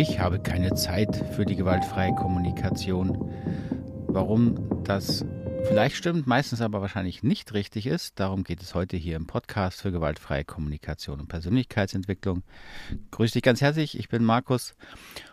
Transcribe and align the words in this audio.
Ich 0.00 0.18
habe 0.18 0.40
keine 0.40 0.72
Zeit 0.76 1.14
für 1.36 1.44
die 1.44 1.56
gewaltfreie 1.56 2.14
Kommunikation. 2.14 3.30
Warum 4.06 4.82
das 4.82 5.26
vielleicht 5.64 5.94
stimmt, 5.94 6.26
meistens 6.26 6.62
aber 6.62 6.80
wahrscheinlich 6.80 7.22
nicht 7.22 7.52
richtig 7.52 7.86
ist, 7.86 8.18
darum 8.18 8.42
geht 8.42 8.62
es 8.62 8.74
heute 8.74 8.96
hier 8.96 9.16
im 9.16 9.26
Podcast 9.26 9.82
für 9.82 9.92
gewaltfreie 9.92 10.46
Kommunikation 10.46 11.20
und 11.20 11.28
Persönlichkeitsentwicklung. 11.28 12.44
Grüß 13.10 13.32
dich 13.32 13.42
ganz 13.42 13.60
herzlich, 13.60 13.98
ich 13.98 14.08
bin 14.08 14.24
Markus 14.24 14.74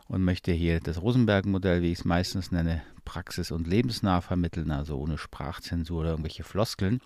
und 0.10 0.26
möchte 0.26 0.52
hier 0.52 0.82
das 0.82 1.02
Rosenberg-Modell, 1.02 1.82
wie 1.82 1.94
ich 1.94 2.00
es 2.00 2.06
meistens 2.06 2.52
nenne, 2.52 2.82
praxis- 3.06 3.52
und 3.52 3.68
lebensnah 3.68 4.20
vermitteln, 4.20 4.72
also 4.72 4.98
ohne 4.98 5.18
Sprachzensur 5.18 6.02
oder 6.02 6.10
irgendwelche 6.10 6.44
Floskeln. 6.44 7.00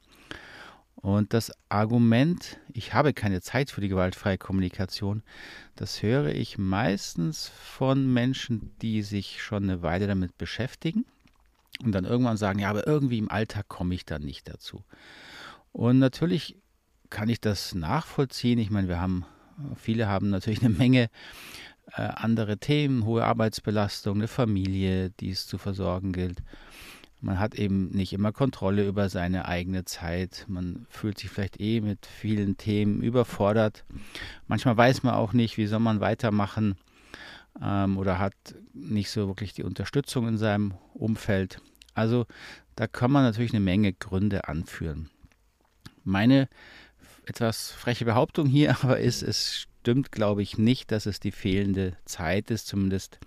Und 0.96 1.34
das 1.34 1.52
Argument, 1.70 2.60
ich 2.74 2.94
habe 2.94 3.14
keine 3.14 3.42
Zeit 3.42 3.72
für 3.72 3.82
die 3.82 3.88
gewaltfreie 3.88 4.38
Kommunikation, 4.38 5.24
das 5.76 6.04
höre 6.04 6.28
ich 6.28 6.58
meistens 6.60 7.48
von 7.48 8.12
Menschen, 8.14 8.72
die 8.82 9.02
sich 9.02 9.42
schon 9.42 9.64
eine 9.64 9.82
Weile 9.82 10.06
damit 10.06 10.38
beschäftigen 10.38 11.06
und 11.84 11.94
dann 11.94 12.06
irgendwann 12.06 12.38
sagen, 12.38 12.60
ja, 12.60 12.70
aber 12.70 12.86
irgendwie 12.86 13.18
im 13.18 13.32
Alltag 13.32 13.68
komme 13.68 13.96
ich 13.96 14.06
dann 14.06 14.22
nicht 14.22 14.48
dazu. 14.48 14.84
Und 15.72 15.98
natürlich 16.00 16.58
kann 17.10 17.30
ich 17.30 17.42
das 17.42 17.74
nachvollziehen. 17.74 18.60
Ich 18.60 18.70
meine, 18.70 18.88
wir 18.88 19.00
haben, 19.00 19.26
viele 19.76 20.08
haben 20.08 20.30
natürlich 20.30 20.62
eine 20.62 20.70
Menge 20.70 21.10
äh, 21.94 22.02
andere 22.02 22.58
Themen, 22.58 23.06
hohe 23.06 23.26
Arbeitsbelastung, 23.26 24.18
eine 24.18 24.28
Familie, 24.28 25.10
die 25.10 25.32
es 25.32 25.48
zu 25.48 25.58
versorgen 25.58 26.14
gilt. 26.14 26.44
Man 27.22 27.40
hat 27.40 27.54
eben 27.56 27.90
nicht 27.90 28.14
immer 28.14 28.32
Kontrolle 28.32 28.88
über 28.88 29.08
seine 29.08 29.48
eigene 29.48 29.86
Zeit. 29.86 30.46
Man 30.48 30.88
fühlt 30.90 31.20
sich 31.20 31.30
vielleicht 31.30 31.62
eh 31.62 31.80
mit 31.80 32.08
vielen 32.08 32.58
Themen 32.58 33.04
überfordert. 33.04 33.86
Manchmal 34.48 34.76
weiß 34.76 35.04
man 35.04 35.14
auch 35.14 35.32
nicht, 35.32 35.58
wie 35.58 35.68
soll 35.68 35.80
man 35.80 36.00
weitermachen 36.00 36.76
ähm, 37.62 37.98
oder 37.98 38.18
hat 38.18 38.34
nicht 38.74 39.12
so 39.12 39.28
wirklich 39.28 39.54
die 39.54 39.64
Unterstützung 39.64 40.28
in 40.28 40.38
seinem 40.38 40.74
Umfeld. 40.96 41.62
Also 41.94 42.26
da 42.76 42.88
kann 42.88 43.12
man 43.12 43.24
natürlich 43.24 43.54
eine 43.54 43.60
Menge 43.60 43.94
Gründe 43.94 44.48
anführen. 44.48 45.10
Meine 46.04 46.50
etwas 47.26 47.70
freche 47.72 48.06
Behauptung 48.06 48.48
hier 48.48 48.72
aber 48.82 49.00
ist, 49.00 49.22
es 49.22 49.68
stimmt, 49.82 50.12
glaube 50.12 50.42
ich, 50.42 50.58
nicht, 50.58 50.92
dass 50.92 51.06
es 51.06 51.20
die 51.20 51.32
fehlende 51.32 51.98
Zeit 52.06 52.52
ist, 52.52 52.68
zumindest 52.68 53.20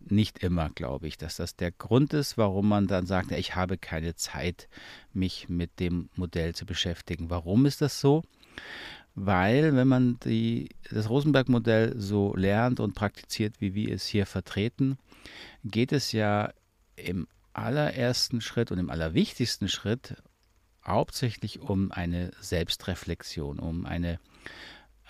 nicht 0.00 0.38
immer, 0.38 0.70
glaube 0.70 1.08
ich, 1.08 1.18
dass 1.18 1.36
das 1.36 1.56
der 1.56 1.72
Grund 1.72 2.12
ist, 2.12 2.38
warum 2.38 2.68
man 2.68 2.86
dann 2.86 3.06
sagt, 3.06 3.32
ich 3.32 3.54
habe 3.54 3.78
keine 3.78 4.14
Zeit, 4.14 4.68
mich 5.12 5.48
mit 5.48 5.80
dem 5.80 6.08
Modell 6.14 6.54
zu 6.54 6.66
beschäftigen. 6.66 7.30
Warum 7.30 7.66
ist 7.66 7.80
das 7.80 8.00
so? 8.00 8.22
Weil, 9.14 9.74
wenn 9.74 9.88
man 9.88 10.18
die, 10.20 10.68
das 10.90 11.10
Rosenberg-Modell 11.10 11.98
so 11.98 12.34
lernt 12.36 12.78
und 12.78 12.94
praktiziert, 12.94 13.60
wie 13.60 13.74
wir 13.74 13.92
es 13.94 14.06
hier 14.06 14.26
vertreten, 14.26 14.96
geht 15.64 15.92
es 15.92 16.12
ja 16.12 16.52
im 16.94 17.26
allerersten 17.52 18.40
Schritt 18.40 18.70
und 18.70 18.78
im 18.78 18.90
allerwichtigsten 18.90 19.68
Schritt 19.68 20.22
hauptsächlich 20.84 21.60
um 21.60 21.90
eine 21.90 22.30
Selbstreflexion, 22.40 23.58
um 23.58 23.86
eine, 23.86 24.20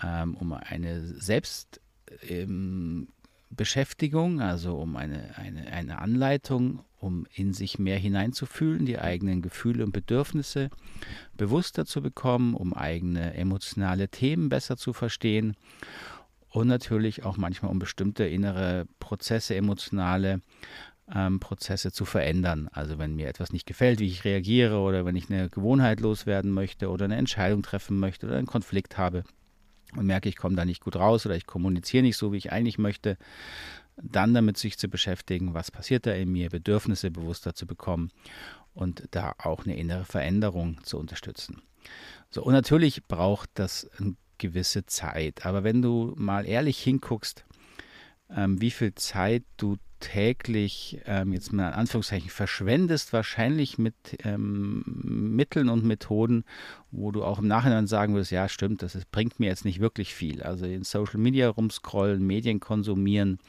ähm, 0.03 0.35
um 0.35 0.53
eine 0.53 1.05
Selbst, 1.05 1.79
ähm, 2.23 3.09
Beschäftigung, 3.49 4.41
also 4.41 4.77
um 4.77 4.95
eine, 4.95 5.37
eine, 5.37 5.67
eine 5.67 5.99
Anleitung, 5.99 6.81
um 6.99 7.25
in 7.33 7.53
sich 7.53 7.79
mehr 7.79 7.97
hineinzufühlen, 7.97 8.85
die 8.85 8.99
eigenen 8.99 9.41
Gefühle 9.41 9.83
und 9.83 9.91
Bedürfnisse 9.91 10.69
bewusster 11.35 11.85
zu 11.85 12.01
bekommen, 12.01 12.53
um 12.53 12.73
eigene 12.73 13.33
emotionale 13.33 14.09
Themen 14.09 14.49
besser 14.49 14.77
zu 14.77 14.93
verstehen 14.93 15.55
und 16.49 16.67
natürlich 16.67 17.23
auch 17.23 17.37
manchmal 17.37 17.71
um 17.71 17.79
bestimmte 17.79 18.25
innere 18.25 18.85
Prozesse, 18.99 19.55
emotionale 19.55 20.41
ähm, 21.13 21.39
Prozesse 21.39 21.91
zu 21.91 22.05
verändern. 22.05 22.69
Also 22.71 22.97
wenn 22.97 23.15
mir 23.15 23.27
etwas 23.27 23.53
nicht 23.53 23.65
gefällt, 23.65 23.99
wie 23.99 24.07
ich 24.07 24.25
reagiere 24.25 24.79
oder 24.79 25.05
wenn 25.05 25.15
ich 25.15 25.29
eine 25.29 25.49
Gewohnheit 25.49 25.99
loswerden 25.99 26.51
möchte 26.51 26.89
oder 26.89 27.05
eine 27.05 27.17
Entscheidung 27.17 27.63
treffen 27.63 27.99
möchte 27.99 28.27
oder 28.27 28.37
einen 28.37 28.47
Konflikt 28.47 28.97
habe, 28.97 29.23
und 29.95 30.05
merke, 30.05 30.29
ich 30.29 30.37
komme 30.37 30.55
da 30.55 30.65
nicht 30.65 30.81
gut 30.81 30.95
raus 30.95 31.25
oder 31.25 31.35
ich 31.35 31.45
kommuniziere 31.45 32.03
nicht 32.03 32.17
so, 32.17 32.31
wie 32.31 32.37
ich 32.37 32.51
eigentlich 32.51 32.77
möchte, 32.77 33.17
dann 34.01 34.33
damit 34.33 34.57
sich 34.57 34.77
zu 34.77 34.87
beschäftigen, 34.87 35.53
was 35.53 35.71
passiert 35.71 36.05
da 36.05 36.11
in 36.13 36.31
mir, 36.31 36.49
Bedürfnisse 36.49 37.11
bewusster 37.11 37.53
zu 37.53 37.67
bekommen 37.67 38.11
und 38.73 39.03
da 39.11 39.33
auch 39.37 39.65
eine 39.65 39.75
innere 39.75 40.05
Veränderung 40.05 40.83
zu 40.83 40.97
unterstützen. 40.97 41.61
So, 42.29 42.43
und 42.43 42.53
natürlich 42.53 43.07
braucht 43.07 43.49
das 43.55 43.89
eine 43.97 44.15
gewisse 44.37 44.85
Zeit. 44.85 45.45
Aber 45.45 45.63
wenn 45.63 45.81
du 45.81 46.13
mal 46.17 46.45
ehrlich 46.45 46.79
hinguckst, 46.79 47.45
ähm, 48.29 48.61
wie 48.61 48.71
viel 48.71 48.95
Zeit 48.95 49.43
du 49.57 49.77
täglich, 49.99 51.01
ähm, 51.05 51.33
jetzt 51.33 51.53
mal 51.53 51.69
in 51.69 51.73
Anführungszeichen, 51.73 52.29
verschwendest, 52.29 53.13
wahrscheinlich 53.13 53.77
mit 53.77 53.95
ähm, 54.23 54.83
Mitteln 54.85 55.69
und 55.69 55.85
Methoden, 55.85 56.45
wo 56.91 57.11
du 57.11 57.23
auch 57.23 57.39
im 57.39 57.47
Nachhinein 57.47 57.87
sagen 57.87 58.13
würdest, 58.13 58.31
ja 58.31 58.49
stimmt, 58.49 58.81
das 58.81 58.95
ist, 58.95 59.11
bringt 59.11 59.39
mir 59.39 59.47
jetzt 59.47 59.65
nicht 59.65 59.79
wirklich 59.79 60.13
viel. 60.13 60.43
Also 60.43 60.65
in 60.65 60.83
Social 60.83 61.19
Media 61.19 61.49
rumscrollen, 61.49 62.25
Medien 62.25 62.59
konsumieren, 62.59 63.39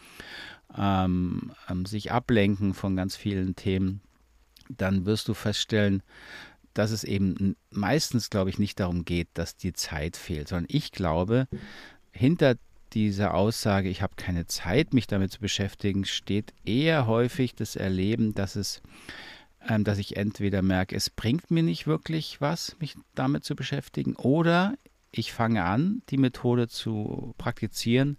ähm, 0.76 1.52
ähm 1.68 1.86
sich 1.86 2.12
ablenken 2.12 2.74
von 2.74 2.96
ganz 2.96 3.16
vielen 3.16 3.56
Themen, 3.56 4.00
dann 4.68 5.06
wirst 5.06 5.28
du 5.28 5.34
feststellen, 5.34 6.02
dass 6.74 6.90
es 6.90 7.04
eben 7.04 7.56
meistens, 7.70 8.30
glaube 8.30 8.50
ich, 8.50 8.58
nicht 8.58 8.78
darum 8.78 9.04
geht, 9.04 9.28
dass 9.34 9.56
die 9.56 9.72
Zeit 9.72 10.16
fehlt, 10.16 10.48
sondern 10.48 10.66
ich 10.68 10.92
glaube, 10.92 11.48
hinter 12.12 12.54
dieser 12.94 13.34
Aussage, 13.34 13.88
ich 13.88 14.02
habe 14.02 14.14
keine 14.16 14.46
Zeit, 14.46 14.94
mich 14.94 15.06
damit 15.06 15.32
zu 15.32 15.40
beschäftigen, 15.40 16.04
steht 16.04 16.52
eher 16.64 17.06
häufig 17.06 17.54
das 17.54 17.76
Erleben, 17.76 18.34
dass 18.34 18.56
es, 18.56 18.82
ähm, 19.68 19.84
dass 19.84 19.98
ich 19.98 20.16
entweder 20.16 20.62
merke, 20.62 20.96
es 20.96 21.10
bringt 21.10 21.50
mir 21.50 21.62
nicht 21.62 21.86
wirklich 21.86 22.40
was, 22.40 22.76
mich 22.80 22.96
damit 23.14 23.44
zu 23.44 23.54
beschäftigen, 23.56 24.16
oder 24.16 24.74
ich 25.12 25.32
fange 25.32 25.64
an, 25.64 26.02
die 26.10 26.18
Methode 26.18 26.68
zu 26.68 27.34
praktizieren, 27.38 28.16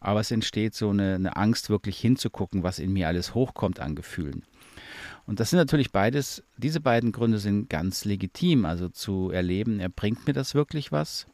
aber 0.00 0.20
es 0.20 0.30
entsteht 0.30 0.74
so 0.74 0.90
eine, 0.90 1.14
eine 1.14 1.36
Angst, 1.36 1.70
wirklich 1.70 1.98
hinzugucken, 1.98 2.62
was 2.62 2.78
in 2.78 2.92
mir 2.92 3.08
alles 3.08 3.34
hochkommt 3.34 3.80
an 3.80 3.94
Gefühlen. 3.94 4.44
Und 5.26 5.40
das 5.40 5.50
sind 5.50 5.58
natürlich 5.58 5.92
beides, 5.92 6.42
diese 6.56 6.80
beiden 6.80 7.12
Gründe 7.12 7.38
sind 7.38 7.70
ganz 7.70 8.04
legitim, 8.04 8.64
also 8.64 8.88
zu 8.88 9.30
erleben, 9.30 9.78
er 9.78 9.88
bringt 9.88 10.26
mir 10.26 10.32
das 10.32 10.54
wirklich 10.54 10.90
was. 10.90 11.26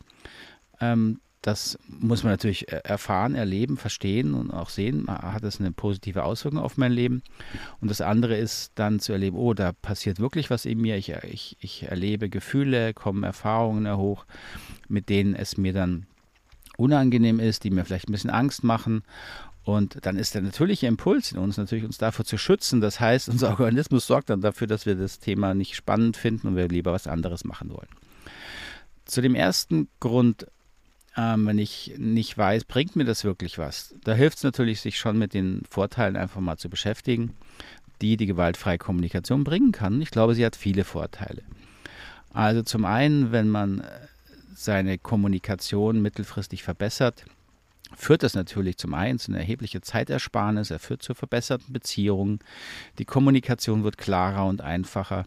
Ähm, 0.81 1.21
das 1.43 1.79
muss 1.87 2.25
man 2.25 2.33
natürlich 2.33 2.73
äh, 2.73 2.81
erfahren, 2.85 3.35
erleben, 3.35 3.77
verstehen 3.77 4.35
und 4.35 4.51
auch 4.51 4.71
sehen. 4.71 5.07
Hat 5.09 5.45
es 5.45 5.61
eine 5.61 5.73
positive 5.73 6.25
Auswirkung 6.25 6.61
auf 6.61 6.77
mein 6.77 6.93
Leben? 6.93 7.23
Und 7.81 7.91
das 7.91 8.01
andere 8.01 8.37
ist 8.37 8.73
dann 8.75 9.01
zu 9.01 9.13
erleben, 9.13 9.37
oh, 9.37 9.55
da 9.55 9.73
passiert 9.73 10.19
wirklich 10.19 10.51
was 10.51 10.65
in 10.65 10.81
mir. 10.81 10.97
Ich, 10.97 11.11
ich, 11.11 11.57
ich 11.61 11.85
erlebe 11.85 12.29
Gefühle, 12.29 12.93
kommen 12.95 13.23
Erfahrungen 13.23 13.97
hoch, 13.97 14.27
mit 14.89 15.09
denen 15.09 15.35
es 15.35 15.57
mir 15.57 15.73
dann 15.73 16.07
unangenehm 16.77 17.41
ist, 17.41 17.65
die 17.65 17.71
mir 17.71 17.85
vielleicht 17.85 18.09
ein 18.09 18.13
bisschen 18.13 18.31
Angst 18.31 18.65
machen. 18.65 19.03
Und 19.65 19.99
dann 20.07 20.17
ist 20.17 20.35
der 20.35 20.43
natürliche 20.43 20.87
Impuls 20.87 21.33
in 21.33 21.39
uns 21.39 21.57
natürlich, 21.59 21.85
uns 21.85 21.99
davor 21.99 22.25
zu 22.25 22.39
schützen. 22.39 22.81
Das 22.81 23.01
heißt, 23.01 23.29
unser 23.29 23.51
Organismus 23.61 24.07
sorgt 24.07 24.31
dann 24.31 24.41
dafür, 24.41 24.67
dass 24.67 24.87
wir 24.87 24.95
das 24.95 25.19
Thema 25.19 25.55
nicht 25.55 25.77
spannend 25.77 26.17
finden 26.17 26.49
und 26.49 26.57
wir 26.57 26.69
lieber 26.69 26.93
was 26.93 27.07
anderes 27.07 27.45
machen 27.45 27.71
wollen. 27.71 27.89
Zu 29.05 29.21
dem 29.21 29.35
ersten 29.35 29.89
Grund, 30.01 30.47
ähm, 31.17 31.47
wenn 31.47 31.59
ich 31.59 31.95
nicht 31.99 32.37
weiß, 32.37 32.65
bringt 32.65 32.97
mir 32.97 33.05
das 33.05 33.25
wirklich 33.25 33.59
was? 33.59 33.95
Da 34.05 34.15
hilft 34.15 34.39
es 34.39 34.45
natürlich, 34.45 34.81
sich 34.81 34.99
schon 34.99 35.19
mit 35.19 35.35
den 35.35 35.63
Vorteilen 35.69 36.17
einfach 36.17 36.41
mal 36.41 36.57
zu 36.57 36.69
beschäftigen, 36.69 37.35
die 38.01 38.17
die 38.17 38.27
gewaltfreie 38.27 38.79
Kommunikation 38.79 39.45
bringen 39.45 39.73
kann. 39.73 40.01
Ich 40.01 40.11
glaube, 40.11 40.35
sie 40.35 40.45
hat 40.45 40.57
viele 40.57 40.85
Vorteile. 40.85 41.43
Also 42.33 42.63
zum 42.63 42.85
einen, 42.85 43.33
wenn 43.33 43.49
man 43.49 43.81
äh, 43.81 43.85
seine 44.55 44.99
Kommunikation 44.99 46.03
mittelfristig 46.03 46.63
verbessert, 46.63 47.25
führt 47.97 48.23
das 48.23 48.35
natürlich 48.35 48.77
zum 48.77 48.95
einen 48.95 49.19
zu 49.19 49.33
einer 49.33 49.41
erheblichen 49.41 49.83
Zeitersparnis, 49.83 50.71
er 50.71 50.79
führt 50.79 51.03
zu 51.03 51.15
verbesserten 51.15 51.73
Beziehungen, 51.73 52.41
die 52.99 53.05
Kommunikation 53.05 53.83
wird 53.83 53.99
klarer 53.99 54.47
und 54.47 54.61
einfacher, 54.61 55.25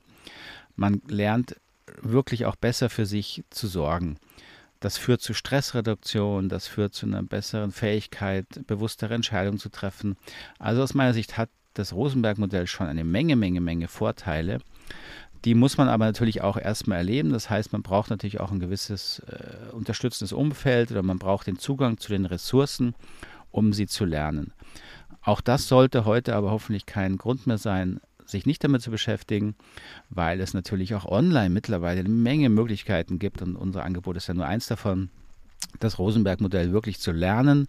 man 0.76 1.02
lernt 1.08 1.56
wirklich 2.02 2.46
auch 2.46 2.56
besser 2.56 2.90
für 2.90 3.06
sich 3.06 3.44
zu 3.50 3.68
sorgen. 3.68 4.18
Das 4.82 4.98
führt 4.98 5.22
zu 5.22 5.34
Stressreduktion, 5.34 6.50
das 6.50 6.68
führt 6.68 6.94
zu 6.94 7.06
einer 7.06 7.24
besseren 7.24 7.72
Fähigkeit, 7.72 8.46
bewusstere 8.66 9.14
Entscheidungen 9.14 9.60
zu 9.60 9.70
treffen. 9.70 10.18
Also 10.60 10.82
aus 10.82 10.96
meiner 10.96 11.14
Sicht 11.14 11.38
hat 11.38 11.50
das 11.76 11.94
Rosenberg-Modell 11.94 12.68
schon 12.68 12.88
eine 12.88 13.04
Menge, 13.04 13.36
Menge, 13.36 13.62
Menge 13.62 13.88
Vorteile. 13.88 14.58
Die 15.46 15.54
muss 15.54 15.78
man 15.78 15.88
aber 15.88 16.06
natürlich 16.06 16.42
auch 16.42 16.58
erstmal 16.58 16.98
erleben. 16.98 17.32
Das 17.32 17.50
heißt, 17.50 17.74
man 17.74 17.84
braucht 17.84 18.10
natürlich 18.10 18.40
auch 18.40 18.52
ein 18.52 18.60
gewisses 18.60 19.20
äh, 19.20 19.72
unterstützendes 19.72 20.34
Umfeld 20.34 20.92
oder 20.92 21.04
man 21.04 21.20
braucht 21.20 21.48
den 21.48 21.60
Zugang 21.60 21.98
zu 21.98 22.12
den 22.12 22.26
Ressourcen, 22.26 22.96
um 23.52 23.74
sie 23.74 23.88
zu 23.88 24.04
lernen. 24.06 24.52
Auch 25.24 25.42
das 25.42 25.68
sollte 25.68 26.06
heute 26.06 26.36
aber 26.36 26.50
hoffentlich 26.50 26.88
kein 26.88 27.18
Grund 27.18 27.46
mehr 27.46 27.60
sein, 27.60 28.00
sich 28.32 28.46
nicht 28.46 28.64
damit 28.64 28.82
zu 28.82 28.92
beschäftigen, 28.92 29.56
weil 30.10 30.40
es 30.42 30.54
natürlich 30.54 30.96
auch 30.96 31.06
online 31.06 31.50
mittlerweile 31.50 32.00
eine 32.00 32.10
Menge 32.10 32.50
Möglichkeiten 32.50 33.20
gibt 33.20 33.42
und 33.42 33.56
unser 33.56 33.84
Angebot 33.84 34.18
ist 34.18 34.28
ja 34.28 34.34
nur 34.34 34.46
eins 34.46 34.68
davon. 34.68 35.10
das 35.80 36.00
Rosenberg-Modell 36.00 36.72
wirklich 36.74 37.00
zu 37.00 37.12
lernen 37.12 37.68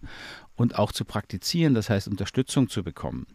und 0.55 0.77
auch 0.79 0.91
zu 0.91 1.05
praktizieren, 1.05 1.73
das 1.73 1.89
heißt 1.89 2.07
Unterstützung 2.07 2.67
zu 2.67 2.83
bekommen. 2.83 3.27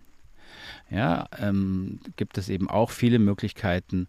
Ja, 0.90 1.26
ähm, 1.38 2.00
gibt 2.16 2.38
es 2.38 2.48
eben 2.48 2.68
auch 2.68 2.90
viele 2.90 3.18
Möglichkeiten, 3.18 4.08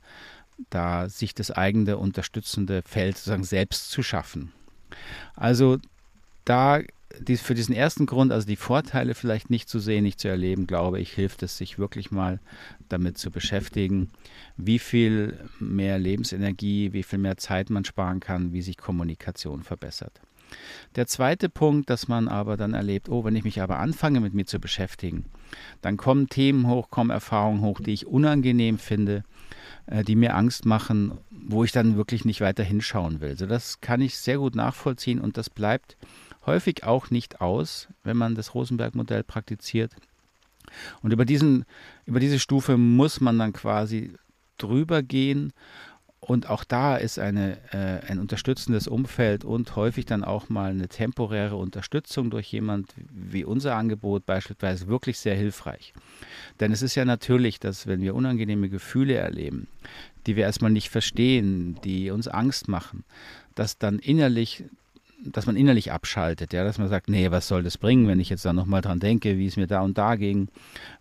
da 0.70 1.08
sich 1.08 1.34
das 1.36 1.52
eigene 1.52 1.98
unterstützende 1.98 2.82
Feld 2.82 3.18
sozusagen 3.18 3.44
selbst 3.44 3.92
zu 3.92 4.04
schaffen. 4.04 4.52
Also 5.36 5.78
da 6.46 6.82
dies, 7.20 7.42
für 7.42 7.56
diesen 7.56 7.74
ersten 7.76 8.06
Grund, 8.06 8.32
also 8.32 8.48
die 8.48 8.56
Vorteile 8.56 9.16
vielleicht 9.16 9.50
nicht 9.50 9.68
zu 9.68 9.80
sehen, 9.80 10.04
nicht 10.04 10.20
zu 10.20 10.28
erleben, 10.28 10.68
glaube 10.68 11.00
ich, 11.00 11.12
hilft 11.12 11.44
es 11.44 11.58
sich 11.58 11.80
wirklich 11.80 12.12
mal 12.12 12.40
damit 12.88 13.18
zu 13.18 13.32
beschäftigen, 13.32 14.10
wie 14.58 14.80
viel 14.80 15.38
mehr 15.60 15.98
Lebensenergie, 15.98 16.94
wie 16.94 17.04
viel 17.04 17.20
mehr 17.20 17.38
Zeit 17.38 17.70
man 17.70 17.86
sparen 17.86 18.20
kann, 18.20 18.54
wie 18.54 18.62
sich 18.62 18.78
Kommunikation 18.78 19.64
verbessert. 19.64 20.22
Der 20.96 21.06
zweite 21.06 21.48
Punkt, 21.48 21.90
dass 21.90 22.08
man 22.08 22.28
aber 22.28 22.58
dann 22.58 22.74
erlebt, 22.74 23.10
oh, 23.10 23.24
wenn 23.24 23.36
ich 23.36 23.44
mich 23.44 23.62
aber 23.62 23.78
anfange 23.78 24.20
mit 24.20 24.34
mir 24.34 24.46
zu 24.46 24.60
beschäftigen, 24.60 25.26
dann 25.82 25.98
kommen 25.98 26.28
Themen 26.28 26.68
hoch, 26.68 26.90
kommen 26.90 27.12
Erfahrungen 27.12 27.62
hoch, 27.62 27.80
die 27.80 27.94
ich 27.94 28.08
unangenehm 28.08 28.80
finde, 28.80 29.24
äh, 29.86 30.04
die 30.04 30.16
mir 30.16 30.36
Angst 30.36 30.66
machen, 30.66 31.20
wo 31.30 31.64
ich 31.64 31.72
dann 31.72 31.98
wirklich 31.98 32.26
nicht 32.26 32.42
weiter 32.42 32.64
hinschauen 32.64 33.22
will. 33.22 33.38
So, 33.38 33.46
das 33.46 33.82
kann 33.82 34.02
ich 34.02 34.18
sehr 34.18 34.40
gut 34.40 34.56
nachvollziehen 34.56 35.22
und 35.22 35.38
das 35.38 35.50
bleibt 35.50 35.98
häufig 36.46 36.84
auch 36.84 37.12
nicht 37.12 37.42
aus, 37.42 37.88
wenn 38.04 38.18
man 38.18 38.36
das 38.36 38.54
Rosenberg-Modell 38.54 39.24
praktiziert. 39.24 39.94
Und 41.02 41.12
über, 41.12 41.26
diesen, 41.26 41.66
über 42.06 42.20
diese 42.20 42.40
Stufe 42.40 42.78
muss 42.78 43.22
man 43.22 43.40
dann 43.40 43.54
quasi 43.54 44.14
drüber 44.58 45.02
gehen. 45.02 45.54
Und 46.20 46.50
auch 46.50 46.66
da 46.66 46.98
ist 46.98 47.18
eine, 47.18 47.58
äh, 47.72 48.06
ein 48.12 48.20
unterstützendes 48.20 48.88
Umfeld 48.88 49.46
und 49.46 49.76
häufig 49.78 50.06
dann 50.06 50.26
auch 50.26 50.50
mal 50.50 50.72
eine 50.72 50.90
temporäre 50.90 51.56
Unterstützung 51.56 52.30
durch 52.30 52.52
jemand 52.52 52.94
wie 53.10 53.46
unser 53.46 53.76
Angebot 53.76 54.26
beispielsweise 54.26 54.88
wirklich 54.88 55.18
sehr 55.18 55.36
hilfreich. 55.36 55.94
Denn 56.60 56.74
es 56.74 56.82
ist 56.82 56.96
ja 56.96 57.06
natürlich, 57.06 57.60
dass 57.60 57.88
wenn 57.88 58.02
wir 58.02 58.16
unangenehme 58.16 58.70
Gefühle 58.70 59.16
erleben, 59.16 59.68
die 60.28 60.36
wir 60.36 60.44
erstmal 60.44 60.72
nicht 60.72 60.90
verstehen, 60.90 61.80
die 61.86 62.12
uns 62.12 62.28
Angst 62.28 62.68
machen, 62.68 63.06
dass 63.56 63.78
dann 63.78 63.98
innerlich 63.98 64.66
dass 65.24 65.46
man 65.46 65.56
innerlich 65.56 65.92
abschaltet, 65.92 66.54
ja, 66.54 66.64
dass 66.64 66.78
man 66.78 66.88
sagt, 66.88 67.10
nee, 67.10 67.30
was 67.30 67.48
soll 67.48 67.64
das 67.64 67.78
bringen, 67.78 68.08
wenn 68.08 68.20
ich 68.20 68.30
jetzt 68.30 68.46
da 68.46 68.54
nochmal 68.54 68.82
dran 68.82 69.00
denke, 69.00 69.38
wie 69.38 69.48
es 69.48 69.58
mir 69.58 69.68
da 69.68 69.82
und 69.82 69.98
da 69.98 70.16
ging? 70.16 70.48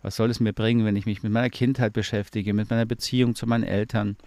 Was 0.01 0.17
soll 0.17 0.29
es 0.29 0.39
mir 0.39 0.53
bringen, 0.53 0.85
wenn 0.85 0.95
ich 0.95 1.05
mich 1.05 1.23
mit 1.23 1.31
meiner 1.31 1.49
Kindheit 1.49 1.93
beschäftige, 1.93 2.53
mit 2.53 2.69
meiner 2.69 2.85
Beziehung 2.85 3.35
zu 3.35 3.47
meinen 3.47 3.63
Eltern? 3.63 4.17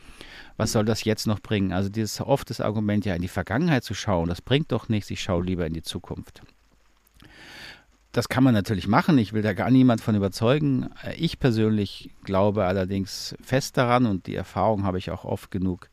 Was 0.57 0.73
soll 0.73 0.85
das 0.85 1.05
jetzt 1.05 1.27
noch 1.27 1.41
bringen? 1.41 1.73
Also 1.73 1.91
dieses 1.91 2.21
oft 2.21 2.49
das 2.49 2.61
Argument, 2.61 3.05
ja, 3.05 3.15
in 3.15 3.23
die 3.23 3.29
Vergangenheit 3.29 3.85
zu 3.85 3.95
schauen, 3.95 4.29
das 4.29 4.41
bringt 4.41 4.73
doch 4.73 4.89
nichts, 4.89 5.11
ich 5.11 5.23
schaue 5.23 5.45
lieber 5.45 5.67
in 5.67 5.75
die 5.75 5.83
Zukunft. 5.83 6.43
Das 8.13 8.29
kann 8.29 8.45
man 8.45 8.53
natürlich 8.53 8.89
machen, 8.89 9.17
ich 9.17 9.33
will 9.33 9.41
da 9.41 9.55
gar 9.55 9.71
niemand 9.71 10.03
von 10.03 10.15
überzeugen. 10.15 10.91
Ich 11.17 11.39
persönlich 11.39 12.11
glaube 12.25 12.65
allerdings 12.65 13.35
fest 13.43 13.79
daran 13.79 14.05
und 14.05 14.27
die 14.27 14.35
Erfahrung 14.35 14.85
habe 14.85 14.99
ich 14.99 15.11
auch 15.11 15.25
oft 15.25 15.51
genug 15.51 15.89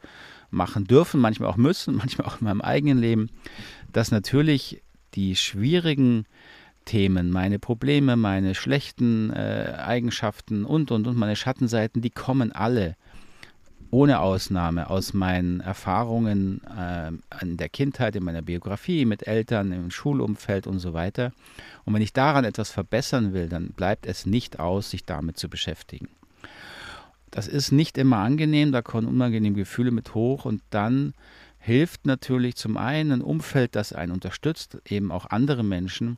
machen 0.51 0.85
dürfen, 0.85 1.21
manchmal 1.21 1.49
auch 1.49 1.57
müssen, 1.57 1.95
manchmal 1.97 2.27
auch 2.27 2.41
in 2.41 2.45
meinem 2.45 2.61
eigenen 2.61 2.97
Leben, 2.97 3.29
dass 3.93 4.11
natürlich 4.11 4.81
die 5.15 5.35
schwierigen 5.35 6.25
Themen, 6.85 7.29
meine 7.29 7.59
Probleme, 7.59 8.15
meine 8.15 8.55
schlechten 8.55 9.31
äh, 9.31 9.75
Eigenschaften 9.77 10.65
und, 10.65 10.91
und, 10.91 11.07
und 11.07 11.17
meine 11.17 11.35
Schattenseiten, 11.35 12.01
die 12.01 12.09
kommen 12.09 12.51
alle 12.51 12.95
ohne 13.91 14.19
Ausnahme 14.19 14.89
aus 14.89 15.13
meinen 15.13 15.61
Erfahrungen 15.61 16.61
äh, 16.65 17.11
in 17.41 17.57
der 17.57 17.69
Kindheit, 17.69 18.15
in 18.15 18.23
meiner 18.23 18.41
Biografie, 18.41 19.05
mit 19.05 19.27
Eltern, 19.27 19.71
im 19.71 19.91
Schulumfeld 19.91 20.67
und 20.67 20.79
so 20.79 20.93
weiter. 20.93 21.31
Und 21.85 21.93
wenn 21.93 22.01
ich 22.01 22.13
daran 22.13 22.45
etwas 22.45 22.69
verbessern 22.69 23.33
will, 23.33 23.49
dann 23.49 23.69
bleibt 23.69 24.05
es 24.05 24.25
nicht 24.25 24.59
aus, 24.59 24.91
sich 24.91 25.05
damit 25.05 25.37
zu 25.37 25.49
beschäftigen. 25.49 26.09
Das 27.31 27.47
ist 27.47 27.71
nicht 27.71 27.97
immer 27.97 28.17
angenehm, 28.17 28.71
da 28.71 28.81
kommen 28.81 29.07
unangenehme 29.07 29.55
Gefühle 29.55 29.91
mit 29.91 30.13
hoch 30.15 30.45
und 30.45 30.61
dann 30.69 31.13
hilft 31.59 32.05
natürlich 32.05 32.55
zum 32.55 32.77
einen 32.77 33.11
ein 33.11 33.21
Umfeld, 33.21 33.75
das 33.75 33.93
einen 33.93 34.13
unterstützt, 34.13 34.77
eben 34.87 35.11
auch 35.11 35.27
andere 35.27 35.63
Menschen, 35.63 36.17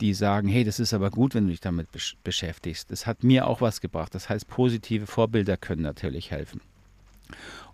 die 0.00 0.14
sagen, 0.14 0.48
hey, 0.48 0.62
das 0.62 0.78
ist 0.78 0.94
aber 0.94 1.10
gut, 1.10 1.34
wenn 1.34 1.44
du 1.44 1.50
dich 1.50 1.60
damit 1.60 1.90
besch 1.90 2.16
beschäftigst. 2.22 2.90
Das 2.90 3.06
hat 3.06 3.24
mir 3.24 3.46
auch 3.46 3.60
was 3.60 3.80
gebracht. 3.80 4.14
Das 4.14 4.28
heißt, 4.28 4.46
positive 4.46 5.06
Vorbilder 5.06 5.56
können 5.56 5.82
natürlich 5.82 6.30
helfen. 6.30 6.60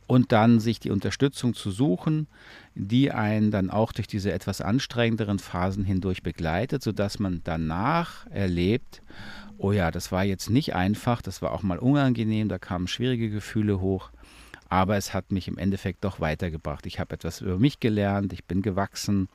Und 0.07 0.33
dann 0.33 0.61
sich 0.61 0.81
die 0.81 0.91
Unterstützung 0.91 1.55
zu 1.55 1.71
suchen, 1.71 2.27
die 2.75 3.11
einen 3.11 3.51
dann 3.51 3.71
auch 3.71 3.93
durch 3.93 4.07
diese 4.07 4.33
etwas 4.33 4.61
anstrengenderen 4.61 5.39
Phasen 5.39 5.85
hindurch 5.85 6.23
begleitet, 6.23 6.83
sodass 6.83 7.19
man 7.19 7.41
danach 7.45 8.27
erlebt, 8.31 9.03
oh 9.57 9.73
ja, 9.73 9.91
das 9.91 10.13
war 10.13 10.25
jetzt 10.25 10.51
nicht 10.51 10.75
einfach, 10.75 11.23
das 11.23 11.41
war 11.41 11.53
auch 11.53 11.63
mal 11.63 11.79
unangenehm, 11.79 12.49
da 12.49 12.59
kamen 12.59 12.87
schwierige 12.87 13.31
Gefühle 13.31 13.81
hoch, 13.81 14.11
aber 14.75 14.97
es 14.97 15.15
hat 15.15 15.31
mich 15.31 15.47
im 15.47 15.57
Endeffekt 15.57 16.03
doch 16.03 16.19
weitergebracht. 16.19 16.85
Ich 16.87 16.99
habe 16.99 17.15
etwas 17.15 17.41
über 17.41 17.61
mich 17.61 17.79
gelernt, 17.79 18.33
ich 18.33 18.45
bin 18.45 18.61
gewachsen, 18.61 19.29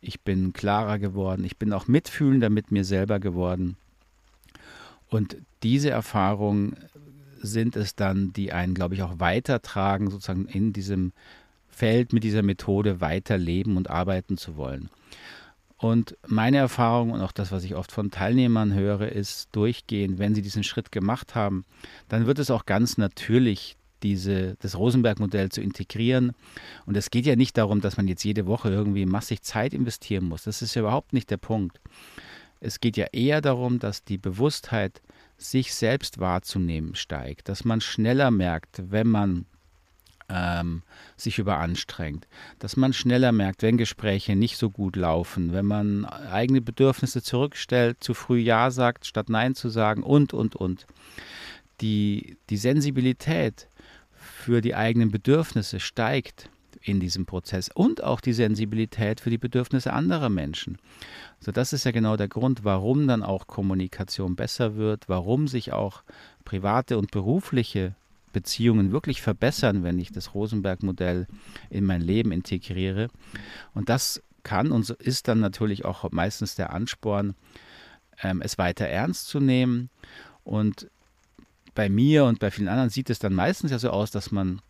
ich 0.00 0.20
bin 0.20 0.52
klarer 0.52 1.00
geworden, 1.00 1.44
ich 1.44 1.56
bin 1.56 1.72
auch 1.72 1.88
mitfühlender 1.88 2.50
mit 2.50 2.70
mir 2.70 2.84
selber 2.84 3.18
geworden. 3.18 3.76
Und 5.08 5.36
diese 5.64 5.90
Erfahrungen 5.90 6.76
sind 7.42 7.74
es 7.74 7.96
dann, 7.96 8.32
die 8.32 8.52
einen, 8.52 8.74
glaube 8.74 8.94
ich, 8.94 9.02
auch 9.02 9.18
weitertragen, 9.18 10.08
sozusagen 10.08 10.46
in 10.46 10.72
diesem 10.72 11.12
Feld 11.68 12.12
mit 12.12 12.22
dieser 12.22 12.42
Methode 12.42 13.00
weiterleben 13.00 13.76
und 13.76 13.90
arbeiten 13.90 14.36
zu 14.36 14.56
wollen. 14.56 14.88
Und 15.78 16.16
meine 16.28 16.58
Erfahrung 16.58 17.10
und 17.10 17.22
auch 17.22 17.32
das, 17.32 17.50
was 17.50 17.64
ich 17.64 17.74
oft 17.74 17.90
von 17.90 18.12
Teilnehmern 18.12 18.72
höre, 18.72 19.10
ist 19.10 19.48
durchgehend, 19.50 20.20
wenn 20.20 20.36
sie 20.36 20.42
diesen 20.42 20.62
Schritt 20.62 20.92
gemacht 20.92 21.34
haben, 21.34 21.64
dann 22.08 22.26
wird 22.26 22.38
es 22.38 22.52
auch 22.52 22.66
ganz 22.66 22.98
natürlich, 22.98 23.76
diese, 24.02 24.56
das 24.60 24.76
Rosenberg-Modell 24.76 25.50
zu 25.50 25.60
integrieren. 25.60 26.32
Und 26.86 26.96
es 26.96 27.10
geht 27.10 27.26
ja 27.26 27.36
nicht 27.36 27.56
darum, 27.56 27.80
dass 27.80 27.96
man 27.96 28.08
jetzt 28.08 28.24
jede 28.24 28.46
Woche 28.46 28.70
irgendwie 28.70 29.06
massig 29.06 29.42
Zeit 29.42 29.74
investieren 29.74 30.24
muss. 30.24 30.44
Das 30.44 30.62
ist 30.62 30.74
ja 30.74 30.82
überhaupt 30.82 31.12
nicht 31.12 31.30
der 31.30 31.36
Punkt. 31.36 31.80
Es 32.60 32.80
geht 32.80 32.96
ja 32.96 33.06
eher 33.12 33.40
darum, 33.40 33.78
dass 33.78 34.04
die 34.04 34.18
Bewusstheit, 34.18 35.00
sich 35.38 35.74
selbst 35.74 36.20
wahrzunehmen, 36.20 36.94
steigt, 36.94 37.48
dass 37.48 37.64
man 37.64 37.80
schneller 37.80 38.30
merkt, 38.30 38.82
wenn 38.90 39.08
man 39.08 39.46
ähm, 40.28 40.82
sich 41.16 41.38
überanstrengt, 41.38 42.26
dass 42.58 42.76
man 42.76 42.92
schneller 42.92 43.32
merkt, 43.32 43.62
wenn 43.62 43.76
Gespräche 43.76 44.36
nicht 44.36 44.56
so 44.56 44.70
gut 44.70 44.96
laufen, 44.96 45.52
wenn 45.52 45.66
man 45.66 46.04
eigene 46.04 46.60
Bedürfnisse 46.60 47.22
zurückstellt, 47.22 48.02
zu 48.04 48.14
früh 48.14 48.38
Ja 48.38 48.70
sagt, 48.70 49.06
statt 49.06 49.28
Nein 49.28 49.54
zu 49.54 49.68
sagen 49.68 50.02
und, 50.02 50.32
und, 50.32 50.56
und. 50.56 50.86
Die, 51.80 52.36
die 52.50 52.58
Sensibilität 52.58 53.69
für 54.40 54.60
die 54.60 54.74
eigenen 54.74 55.10
Bedürfnisse 55.10 55.80
steigt 55.80 56.48
in 56.82 56.98
diesem 56.98 57.26
Prozess 57.26 57.68
und 57.72 58.02
auch 58.02 58.20
die 58.20 58.32
Sensibilität 58.32 59.20
für 59.20 59.30
die 59.30 59.38
Bedürfnisse 59.38 59.92
anderer 59.92 60.30
Menschen. 60.30 60.78
So, 61.38 61.52
das 61.52 61.72
ist 61.72 61.84
ja 61.84 61.90
genau 61.90 62.16
der 62.16 62.28
Grund, 62.28 62.64
warum 62.64 63.06
dann 63.06 63.22
auch 63.22 63.46
Kommunikation 63.46 64.36
besser 64.36 64.76
wird, 64.76 65.08
warum 65.08 65.46
sich 65.46 65.72
auch 65.72 66.02
private 66.44 66.96
und 66.96 67.10
berufliche 67.10 67.94
Beziehungen 68.32 68.92
wirklich 68.92 69.20
verbessern, 69.20 69.82
wenn 69.82 69.98
ich 69.98 70.12
das 70.12 70.34
Rosenberg-Modell 70.34 71.26
in 71.68 71.84
mein 71.84 72.00
Leben 72.00 72.32
integriere. 72.32 73.08
Und 73.74 73.88
das 73.88 74.22
kann 74.42 74.72
und 74.72 74.88
ist 74.88 75.28
dann 75.28 75.40
natürlich 75.40 75.84
auch 75.84 76.10
meistens 76.12 76.54
der 76.54 76.72
Ansporn, 76.72 77.34
ähm, 78.22 78.40
es 78.40 78.56
weiter 78.56 78.86
ernst 78.86 79.28
zu 79.28 79.40
nehmen. 79.40 79.90
Und 80.44 80.88
bei 81.74 81.88
mir 81.88 82.24
und 82.24 82.38
bei 82.38 82.50
vielen 82.50 82.68
anderen 82.68 82.90
sieht 82.90 83.10
es 83.10 83.18
dann 83.18 83.34
meistens 83.34 83.70
ja 83.70 83.78
so 83.78 83.90
aus, 83.90 84.10
dass 84.10 84.30
man 84.30 84.60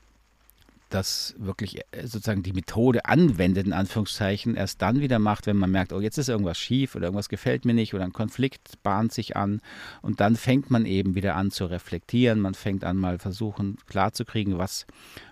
das 0.90 1.34
wirklich 1.38 1.78
äh, 1.92 2.02
sozusagen 2.02 2.42
die 2.42 2.52
Methode 2.52 3.04
anwendet, 3.06 3.66
in 3.66 3.72
Anführungszeichen, 3.72 4.56
erst 4.56 4.82
dann 4.82 5.00
wieder 5.00 5.18
macht, 5.18 5.46
wenn 5.46 5.56
man 5.56 5.70
merkt, 5.70 5.92
oh, 5.92 6.00
jetzt 6.00 6.18
ist 6.18 6.28
irgendwas 6.28 6.58
schief 6.58 6.94
oder 6.94 7.06
irgendwas 7.06 7.28
gefällt 7.28 7.64
mir 7.64 7.74
nicht 7.74 7.94
oder 7.94 8.04
ein 8.04 8.12
Konflikt 8.12 8.82
bahnt 8.82 9.12
sich 9.12 9.36
an. 9.36 9.60
Und 10.02 10.20
dann 10.20 10.36
fängt 10.36 10.70
man 10.70 10.84
eben 10.84 11.14
wieder 11.14 11.36
an 11.36 11.50
zu 11.50 11.66
reflektieren. 11.66 12.40
Man 12.40 12.54
fängt 12.54 12.84
an, 12.84 12.96
mal 12.96 13.18
versuchen 13.18 13.78
klarzukriegen, 13.86 14.58
was 14.58 14.86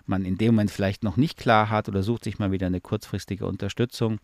man 0.05 0.25
in 0.25 0.37
dem 0.37 0.55
Moment 0.55 0.71
vielleicht 0.71 1.03
noch 1.03 1.17
nicht 1.17 1.37
klar 1.37 1.69
hat 1.69 1.89
oder 1.89 2.03
sucht 2.03 2.23
sich 2.23 2.39
mal 2.39 2.51
wieder 2.51 2.67
eine 2.67 2.81
kurzfristige 2.81 3.45
Unterstützung. 3.45 4.19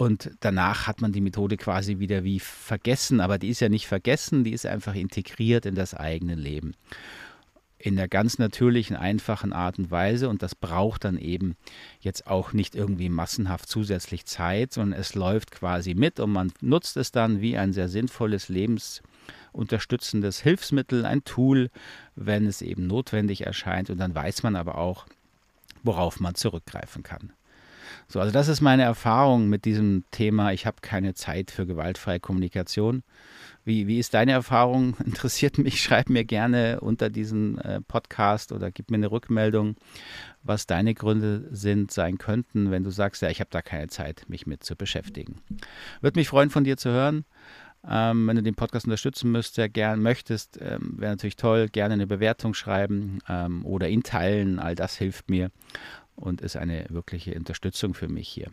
Und 0.00 0.30
danach 0.40 0.86
hat 0.86 1.02
man 1.02 1.12
die 1.12 1.20
Methode 1.20 1.58
quasi 1.58 1.98
wieder 1.98 2.24
wie 2.24 2.40
vergessen, 2.40 3.20
aber 3.20 3.36
die 3.36 3.50
ist 3.50 3.60
ja 3.60 3.68
nicht 3.68 3.86
vergessen, 3.86 4.44
die 4.44 4.52
ist 4.52 4.64
einfach 4.64 4.94
integriert 4.94 5.66
in 5.66 5.74
das 5.74 5.92
eigene 5.92 6.36
Leben 6.36 6.72
in 7.76 7.96
der 7.96 8.08
ganz 8.08 8.38
natürlichen, 8.38 8.96
einfachen 8.96 9.52
Art 9.52 9.78
und 9.78 9.90
Weise. 9.90 10.30
Und 10.30 10.42
das 10.42 10.54
braucht 10.54 11.04
dann 11.04 11.18
eben 11.18 11.54
jetzt 12.00 12.26
auch 12.26 12.54
nicht 12.54 12.74
irgendwie 12.74 13.10
massenhaft 13.10 13.68
zusätzlich 13.68 14.24
Zeit, 14.24 14.72
sondern 14.72 14.98
es 14.98 15.14
läuft 15.14 15.50
quasi 15.50 15.94
mit 15.94 16.18
und 16.18 16.32
man 16.32 16.50
nutzt 16.62 16.96
es 16.96 17.12
dann 17.12 17.42
wie 17.42 17.58
ein 17.58 17.74
sehr 17.74 17.90
sinnvolles 17.90 18.48
lebensunterstützendes 18.48 20.40
Hilfsmittel, 20.40 21.04
ein 21.04 21.24
Tool, 21.24 21.70
wenn 22.16 22.46
es 22.46 22.62
eben 22.62 22.86
notwendig 22.86 23.44
erscheint. 23.46 23.90
Und 23.90 23.98
dann 23.98 24.14
weiß 24.14 24.44
man 24.44 24.56
aber 24.56 24.78
auch, 24.78 25.04
worauf 25.82 26.20
man 26.20 26.34
zurückgreifen 26.34 27.02
kann. 27.02 27.34
So, 28.08 28.20
also 28.20 28.32
das 28.32 28.48
ist 28.48 28.60
meine 28.60 28.82
Erfahrung 28.82 29.48
mit 29.48 29.64
diesem 29.64 30.04
Thema. 30.10 30.52
Ich 30.52 30.66
habe 30.66 30.78
keine 30.80 31.14
Zeit 31.14 31.50
für 31.50 31.66
gewaltfreie 31.66 32.20
Kommunikation. 32.20 33.02
Wie, 33.64 33.86
wie 33.86 33.98
ist 33.98 34.14
deine 34.14 34.32
Erfahrung? 34.32 34.96
Interessiert 35.04 35.58
mich. 35.58 35.82
Schreib 35.82 36.08
mir 36.08 36.24
gerne 36.24 36.80
unter 36.80 37.10
diesen 37.10 37.58
äh, 37.58 37.80
Podcast 37.80 38.52
oder 38.52 38.70
gib 38.70 38.90
mir 38.90 38.96
eine 38.96 39.10
Rückmeldung, 39.10 39.76
was 40.42 40.66
deine 40.66 40.94
Gründe 40.94 41.48
sind, 41.50 41.90
sein 41.90 42.18
könnten, 42.18 42.70
wenn 42.70 42.84
du 42.84 42.90
sagst, 42.90 43.22
ja, 43.22 43.28
ich 43.28 43.40
habe 43.40 43.50
da 43.50 43.62
keine 43.62 43.88
Zeit, 43.88 44.24
mich 44.28 44.46
mit 44.46 44.64
zu 44.64 44.76
beschäftigen. 44.76 45.40
Würde 46.00 46.18
mich 46.18 46.28
freuen, 46.28 46.50
von 46.50 46.64
dir 46.64 46.76
zu 46.76 46.90
hören. 46.90 47.24
Ähm, 47.88 48.26
wenn 48.26 48.36
du 48.36 48.42
den 48.42 48.54
Podcast 48.54 48.84
unterstützen 48.84 49.32
müsstest, 49.32 49.72
gern 49.72 50.02
möchtest, 50.02 50.58
ähm, 50.60 50.96
wäre 50.98 51.12
natürlich 51.12 51.36
toll. 51.36 51.68
Gerne 51.68 51.94
eine 51.94 52.06
Bewertung 52.06 52.52
schreiben 52.52 53.20
ähm, 53.26 53.64
oder 53.64 53.88
ihn 53.88 54.02
teilen. 54.02 54.58
All 54.58 54.74
das 54.74 54.96
hilft 54.96 55.30
mir 55.30 55.50
und 56.16 56.40
ist 56.40 56.56
eine 56.56 56.86
wirkliche 56.88 57.34
Unterstützung 57.34 57.94
für 57.94 58.08
mich 58.08 58.28
hier. 58.28 58.50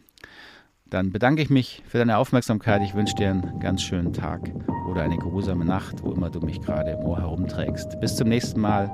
Dann 0.90 1.12
bedanke 1.12 1.42
ich 1.42 1.50
mich 1.50 1.84
für 1.86 1.98
deine 1.98 2.18
Aufmerksamkeit. 2.18 2.82
Ich 2.82 2.96
wünsche 2.96 3.16
dir 3.16 3.30
einen 3.30 3.60
ganz 3.60 3.82
schönen 3.82 4.14
Tag 4.14 4.50
oder 4.90 5.04
eine 5.04 5.18
geruhsame 5.18 5.66
Nacht, 5.66 6.02
wo 6.02 6.14
immer 6.14 6.30
du 6.30 6.40
mich 6.40 6.62
gerade 6.62 6.92
im 6.92 7.00
Ohr 7.00 7.20
herumträgst. 7.20 8.00
Bis 8.00 8.16
zum 8.16 8.30
nächsten 8.30 8.62
Mal. 8.62 8.90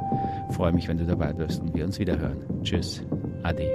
Ich 0.49 0.55
freue 0.55 0.71
mich, 0.71 0.87
wenn 0.87 0.97
du 0.97 1.05
dabei 1.05 1.33
bist 1.33 1.61
und 1.61 1.75
wir 1.75 1.85
uns 1.85 1.99
wieder 1.99 2.17
hören. 2.17 2.63
Tschüss. 2.63 3.03
Ade. 3.43 3.69